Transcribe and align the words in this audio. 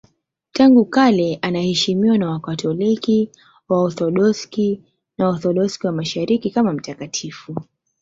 Tangu 0.51 0.85
kale 0.85 1.39
anaheshimiwa 1.41 2.17
na 2.17 2.29
Wakatoliki, 2.31 3.29
Waorthodoksi 3.69 4.81
na 5.17 5.25
Waorthodoksi 5.27 5.87
wa 5.87 5.93
Mashariki 5.93 6.49
kama 6.51 6.73
mtakatifu. 6.73 7.61